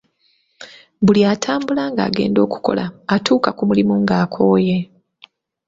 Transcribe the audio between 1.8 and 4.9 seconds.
ng’agenda okukola atuuka ku mulimu ng’akooye.